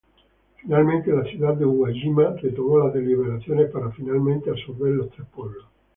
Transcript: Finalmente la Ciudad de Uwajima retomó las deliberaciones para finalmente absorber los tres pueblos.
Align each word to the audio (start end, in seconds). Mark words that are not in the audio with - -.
Finalmente 0.55 1.11
la 1.11 1.23
Ciudad 1.25 1.53
de 1.53 1.63
Uwajima 1.65 2.35
retomó 2.41 2.79
las 2.79 2.91
deliberaciones 2.91 3.69
para 3.69 3.91
finalmente 3.91 4.49
absorber 4.49 4.93
los 4.93 5.11
tres 5.11 5.27
pueblos. 5.27 5.65